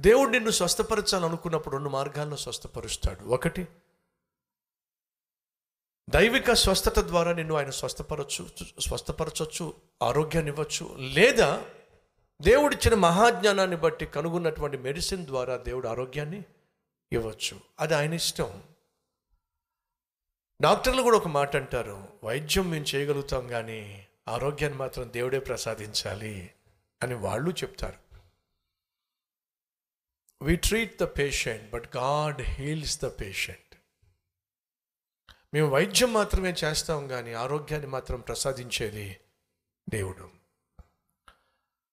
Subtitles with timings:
[0.00, 3.24] దేవుడు నిన్ను స్వస్థపరచాలనుకున్నప్పుడు రెండు మార్గాల్లో స్వస్థపరుస్తాడు.
[3.24, 3.68] ఒకటి
[6.10, 8.48] దైవిక స్వస్థత ద్వారా నిన్ను ఆయన స్వస్థపరచు
[8.80, 10.96] స్వస్థపరచవచ్చు ఆరోగ్యాన్ని ఇవ్వచ్చు.
[10.98, 11.64] లేదా
[12.42, 16.44] దేవుడిచ్చిన మహాజ్ఞానాన్ని బట్టి కనుగొన్నటువంటి మెడిసిన్ ద్వారా దేవుడు ఆరోగ్యాన్ని
[17.12, 17.60] ఇవ్వచ్చు.
[17.80, 18.62] అది ఆయన ఇష్టం.
[20.62, 26.54] డాక్టర్లు కూడా ఒక మాట అంటారు వైద్యం మేము చేయగలుగుతాం కానీ ఆరోగ్యాన్ని మాత్రం దేవుడే ప్రసాదించాలి
[27.02, 28.09] అని వాళ్ళు చెప్తారు.
[30.42, 33.76] We treat the patient but God heals the patient
[35.54, 39.20] మేము వైద్యం మాత్రమే చేస్తాం కానీ ఆరోగ్యాన్ని మాత్రం ప్రసాదించేది
[39.88, 40.30] దేవుడు.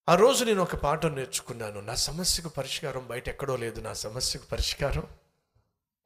[0.09, 1.81] ఆ రోజు నేను ఒక పాట నేర్చుకున్నాను.
[1.81, 3.81] నా సమస్యకు పరిష్కారం బయట ఎక్కడో లేదు.
[3.81, 5.03] నా సమస్యకు పరిష్కారం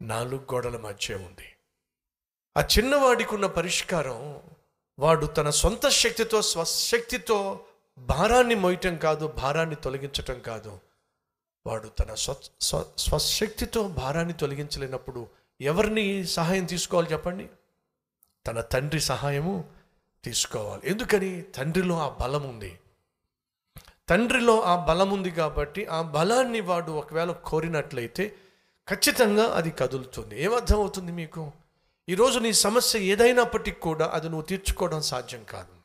[0.01, 1.55] నాలుగు గోడల మధ్య ఉంది.
[2.57, 4.41] ఆ చిన్నవాడికి ఉన్న పరిష్కారం
[4.99, 7.65] వాడు తన సొంత శక్తితో స్వశక్తితో
[7.97, 10.90] భారాన్ని మోయటం కాదు భారాన్ని తొలగించటం కాదు.
[11.65, 15.27] వాడు తన స్వ స్వ స్వశక్తితో భారాన్ని తొలగించలేనప్పుడు
[15.61, 17.49] ఎవరిని సహాయం తీసుకోవాలి చెప్పండి?
[18.47, 19.65] తన తండ్రి సహాయము
[20.23, 20.81] తీసుకోవాలి.
[20.85, 21.41] ఎందుకని?
[21.41, 22.79] తండ్రిలో ఆ బలం ఉంది.
[24.09, 28.35] తండ్రిలో ఆ బలం ఉంది కాబట్టి ఆ బలాన్ని వాడు ఒకవేళ కోరినట్లయితే
[28.89, 30.43] ఖచ్చితంగా అది కదులుతుంది.
[30.43, 31.51] ఏమర్థం అవుతుంది మీకు?
[32.09, 35.81] ఈరోజు నీ సమస్య ఏదైనప్పటికీ కూడా అది నువ్వు తీర్చుకోవడం సాధ్యం కాదు.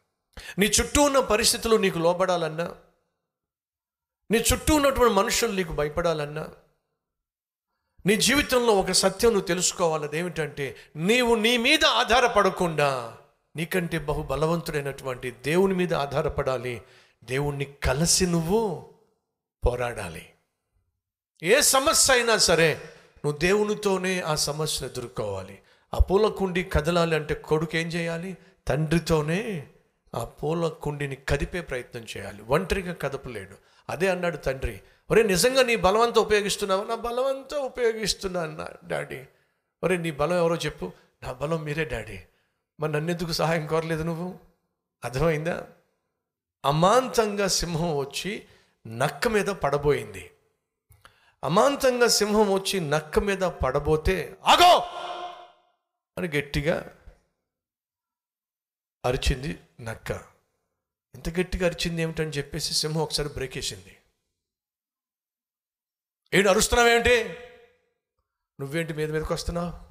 [0.58, 2.74] నీ చుట్టూ ఉన్న పరిస్థితులు నీకు లోబడాలన్నా
[4.30, 6.48] నీ చుట్టూ ఉన్నటువంటి మనుషులు నీకు భయపడాలన్నా
[8.06, 13.16] నీ జీవితంలో ఒక సత్యం నువ్వు తెలుసుకోవాలి ఏమిటంటే నీవు నీ మీద ఆధారపడకుండా
[13.56, 16.82] నీకంటే బహు బలవంతుడైనటువంటి దేవుని మీద ఆధారపడాలి.
[17.24, 18.90] దేవుణ్ణి కలిసి నువ్వు
[19.66, 20.30] పోరాడాలి.
[21.42, 22.74] ఏ సమస్య అయినా సరే
[23.24, 25.58] నువ్వు దేవునితోనే ఆ సమస్యను ఎదుర్కోవాలి.
[25.94, 28.36] ఆ పూల కుండి కదలాలి అంటే కొడుకు ఏం చేయాలి?
[28.68, 29.68] తండ్రితోనే
[30.14, 32.42] ఆ పూల కుండిని కదిపే ప్రయత్నం చేయాలి.
[32.42, 33.56] ఒంటరిగా కదపలేడు.
[33.90, 36.84] అదే అన్నాడు తండ్రి ఒరే నిజంగా నీ బలవంతా ఉపయోగిస్తున్నావా?
[36.84, 39.24] నా బలవంతా ఉపయోగిస్తున్నా అన్న డాడీ.
[39.84, 40.92] ఒరే నీ బలం ఎవరో చెప్పు
[41.22, 42.20] నా బలం మీరే డాడీ.
[42.80, 44.38] మరి నన్నెందుకు సహాయం కోరలేదు నువ్వు?
[45.04, 45.66] అర్థమైందా?
[46.64, 48.46] అమాంతంగా సింహం వచ్చి
[48.86, 50.30] నక్క మీద పడబోయింది.
[51.44, 54.78] అమాంతంగా సింహం వచ్చి నక్క మీద పడబోతే ఆగో!
[56.18, 56.92] అని గట్టిగా
[59.04, 60.35] అరిచింది నక్క.
[61.16, 63.98] ఇంత గట్టిగా అరిచింది ఏమిటని చెప్పేసి సింహం ఒకసారి బ్రేక్ వేసింది
[66.34, 67.24] ఏంటి అరుస్తున్నావేంటి
[68.60, 69.86] నువ్వేంటి మీద మీదకి వస్తున్నావు?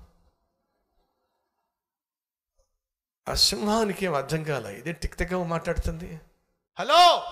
[3.32, 6.20] ఆ సింహానికి ఏం అర్థం కాల ఇదే టిక్తగా మాట్లాడుతుంది?
[6.80, 7.24] హలో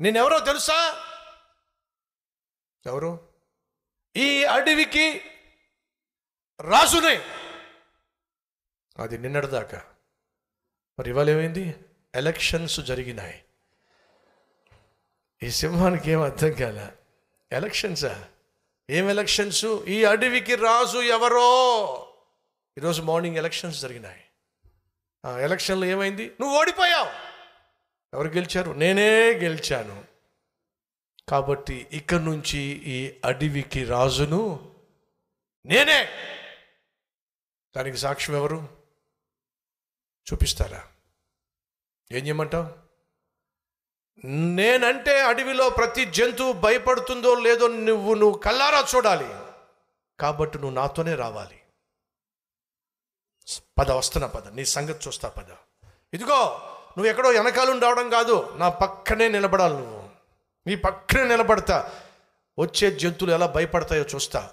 [0.00, 0.78] నేనెవరో తెలుసా?
[2.86, 3.34] ఎవరు?
[4.16, 5.22] ఈ అడవికి
[6.60, 7.16] రాజునే.
[9.02, 9.94] అది నిన్నటిదాకా.
[10.98, 11.84] మరి ఇవాళ ఏమైంది?
[12.16, 13.44] ఎలక్షన్స్ జరిగినాయి.
[15.42, 16.92] ఈ సింహానికి ఏం అర్థం కాల?
[17.52, 18.28] ఎలక్షన్సా?
[18.90, 19.64] ఏం ఎలక్షన్స్?
[19.88, 21.46] ఈ అడవికి రాజు ఎవరో?
[22.78, 24.24] ఈరోజు మార్నింగ్ ఎలక్షన్స్ జరిగినాయి.
[25.42, 26.36] ఎలక్షన్లో ఏమైంది?
[26.40, 27.10] నువ్వు ఓడిపోయావు.
[28.14, 28.72] ఎవరు గెలిచారు?
[28.72, 30.04] నేనే గెలిచాను.
[31.28, 34.74] కాబట్టి ఇక్కడి నుంచి ఈ అడవికి రాజును
[35.66, 36.08] నేనే.
[37.76, 38.68] దానికి సాక్ష్యం ఎవరు?
[40.32, 40.82] చూపిస్తారా?
[42.12, 42.86] ఏం చేయమంటావు?
[44.26, 49.28] నేనంటే అడవిలో ప్రతి జంతువు భయపడుతుందో లేదో నువ్వు నువ్వు కల్లారా చూడాలి.
[50.20, 51.62] కాబట్టి నువ్వు నాతోనే రావాలి.
[53.78, 54.48] పద వస్తున్నా పద.
[54.48, 55.50] నీ సంగతి చూస్తా పద.
[56.14, 58.56] ఇదిగో నువ్వు ఎక్కడో వెనకాలను రావడం కాదు.
[58.56, 60.10] నా పక్కనే నిలబడాలి నువ్వు.
[60.66, 62.02] నీ పక్కనే నిలబడతా.
[62.58, 64.50] వచ్చే జంతువులు ఎలా భయపడతాయో చూస్తా.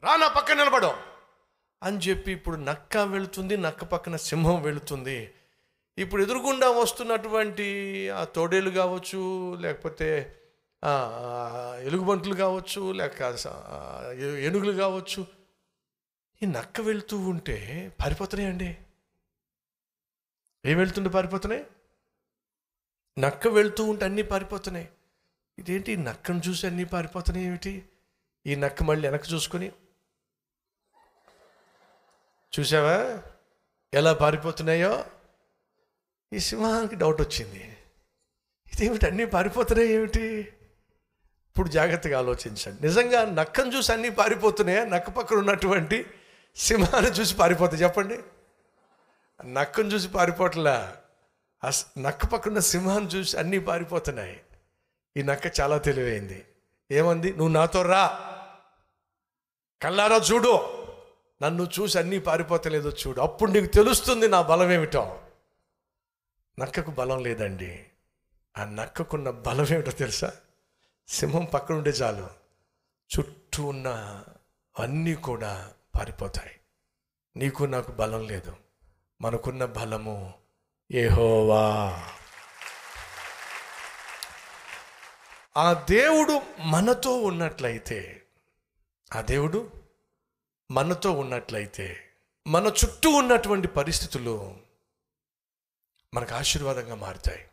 [0.00, 0.98] రా నా పక్కన నిలబడం.
[1.82, 5.34] అని చెప్పి ఇప్పుడు నక్క వెళుతుంది నక్క పక్కన సింహం వెళుతుంది.
[5.98, 7.66] ఇప్పుడు ఎదురుగుండా వస్తున్నటువంటి
[8.10, 9.20] ఆ తోడేలు కావచ్చు
[9.54, 10.40] లేకపోతే
[11.82, 13.22] ఎలుగుబంట్లు కావచ్చు లేక
[14.44, 15.26] ఏనుగులు కావచ్చు
[16.42, 17.56] ఈ నక్క వెళ్తూ ఉంటే
[18.00, 18.76] పారిపోతున్నాయండి
[20.66, 21.64] ఏం వెళ్తుంటే పారిపోతున్నాయి?
[23.18, 24.88] నక్క వెళ్తూ ఉంటే అన్నీ పారిపోతున్నాయి.
[25.58, 25.96] ఇదేంటి?
[25.96, 27.88] నక్కను చూసి అన్నీ పారిపోతున్నాయి ఏమిటి?
[28.46, 29.72] ఈ నక్క మళ్ళీ వెనక్కి చూసుకొని
[32.52, 33.22] చూసావా?
[33.94, 35.04] ఎలా పారిపోతున్నాయో?
[36.34, 37.76] ఈ సింహానికి డౌట్ వచ్చింది.
[38.74, 39.06] ఇదేమిటి?
[39.06, 40.24] అన్నీ పారిపోతున్నాయి ఏమిటి?
[41.48, 42.86] ఇప్పుడు జాగ్రత్తగా ఆలోచించండి.
[42.86, 44.84] నిజంగా నక్కను చూసి అన్నీ పారిపోతున్నాయా?
[44.84, 46.06] నక్క పక్కన ఉన్నటువంటి
[46.56, 47.82] సింహాన్ని చూసి పారిపోతాయి.
[47.82, 48.18] చెప్పండి.
[49.52, 50.96] నక్కను చూసి పారిపోవట్లా
[51.64, 54.40] ఆ నక్క పక్కన సింహాన్ని చూసి అన్నీ పారిపోతున్నాయి.
[55.16, 56.44] ఈ నక్క చాలా తెలివైంది.
[56.90, 57.30] ఏమంది?
[57.30, 58.20] నువ్వు నాతో రా.
[59.82, 60.84] కళ్ళారా చూడు.
[61.42, 63.20] నన్ను చూసి అన్నీ పారిపోతలేదో చూడు.
[63.20, 65.20] అప్పుడు నీకు తెలుస్తుంది నా బలం ఏమిటో
[66.58, 67.86] నక్కకు బలం లేదండి.
[68.58, 70.32] ఆ నక్కకున్న బలం ఏమిటో తెలుసా?
[71.08, 72.28] సింహం పక్కన ఉంటే చాలు.
[73.18, 74.24] చుట్టూ ఉన్న
[74.78, 76.60] అన్నీ కూడా పారిపోతాయి.
[77.36, 78.56] నీకు నాకు బలం లేదు.
[79.20, 80.34] మనకున్న బలము
[80.92, 82.04] ఏహోవా
[85.56, 88.22] ఆ దేవుడు మనతో ఉన్నట్లయితే
[89.14, 89.70] ఆ దేవుడు
[90.70, 92.10] మనతో ఉన్నట్లయితే
[92.46, 94.63] మన చుట్టూ ఉన్నటువంటి పరిస్థితులు
[96.14, 97.48] మనకు ఆశీర్వాదంగా మారుతాయి.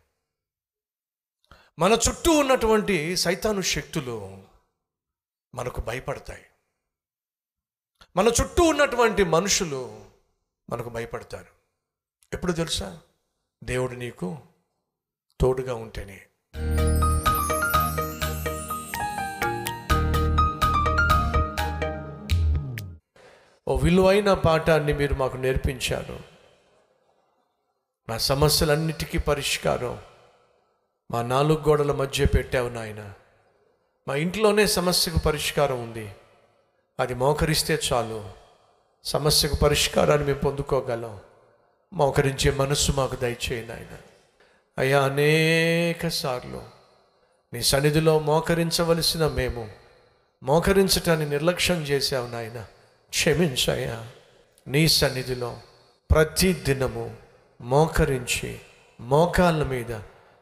[1.80, 4.44] మన చుట్టూ ఉన్నటువంటి సైతాను శక్తులు
[5.56, 6.46] మనకు భయపడతాయి.
[8.16, 10.06] మన చుట్టూ ఉన్నటువంటి మనుషులు
[10.70, 11.46] మనకు భయపడతారు.
[12.34, 13.00] ఎప్పుడు తెలుసా?
[13.64, 14.38] దేవుడు నీకు
[15.42, 16.28] తోడుగా ఉంటేనే.
[23.68, 26.31] ఓ విలువైన పాఠాన్ని మీరు మాకు నేర్పించారు.
[28.10, 30.00] మా సమస్యలన్నిటికీ పరిష్కారం.
[31.12, 33.14] మా నాలుగు గోడల మధ్య పెట్టావు నాయన.
[34.08, 36.16] మా ఇంట్లోనే సమస్యకు పరిష్కారం ఉంది.
[37.00, 38.30] అది మోకరిస్తే చాలు.
[39.04, 41.20] సమస్యకు పరిష్కారాన్ని మేము పొందుకోగలం.
[41.94, 43.98] మోకరించే మనస్సు మాకు దయచేయి నాయన.
[44.78, 46.64] అయ్యా అనేక సార్లు
[47.54, 49.70] నీ సన్నిధిలో మోకరించవలసిన మేము
[50.44, 52.66] మోకరించటాన్ని నిర్లక్ష్యం చేశావు నాయన.
[53.10, 54.08] క్షమించయ్యా.
[54.68, 55.58] నీ సన్నిధిలో
[56.12, 57.31] ప్రతి దినము
[57.62, 58.62] మోకరించి
[59.00, 59.94] మోకాళ్ళ మీద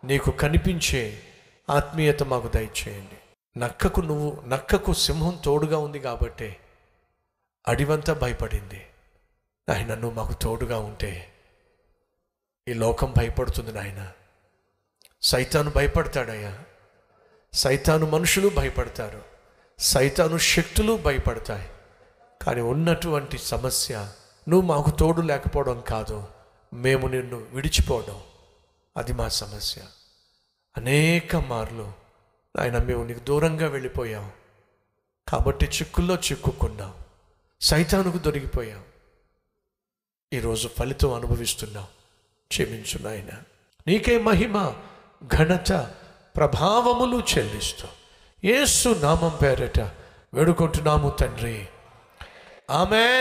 [0.04, 1.21] నీకు కనిపించే
[1.69, 3.18] ఆత్మీయత మాకు దయచేయండి.
[3.60, 6.57] నక్కకు నువ్వు నక్కకు సింహం తోడుగా ఉంది కాబట్టి
[7.68, 8.88] అడివంతా భయపడింది.
[9.69, 11.33] నాయన నువ్వు మాకు తోడుగా ఉంటే
[12.68, 14.12] ఈ లోకం భయపడుతుంది నాయన.
[15.22, 16.60] సైతాను భయపడతాడయ్యా.
[17.54, 19.22] సైతాను మనుషులు భయపడతారు.
[19.80, 21.69] సైతాను శక్తులు భయపడతాయి.
[22.42, 24.10] కానీ ఉన్నటువంటి సమస్య
[24.50, 26.38] నువ్వు మాకు తోడు లేకపోవడం కాదు.
[26.74, 28.21] మేము నిన్ను విడిచిపోవడం
[28.98, 29.81] అది మా సమస్య.
[30.77, 31.94] అనేక మార్లు
[32.60, 34.31] ఆయన మేము నీకు దూరంగా వెళ్ళిపోయాం.
[35.27, 36.94] కాబట్టి చిక్కుల్లో చిక్కుకున్నాం.
[37.62, 38.83] సైతానుకు దొరికిపోయాం.
[40.33, 41.88] ఈరోజు ఫలితం అనుభవిస్తున్నాం.
[42.48, 43.30] క్షమించు నాయన.
[43.88, 44.75] నీకే మహిమ
[45.36, 45.94] ఘనత
[46.38, 47.88] ప్రభావములు చెల్లిస్తూ
[48.44, 49.80] ఏసు నామం పేరట
[50.33, 51.68] వేడుకుంటున్నాము తండ్రి.
[52.69, 53.18] ఆమె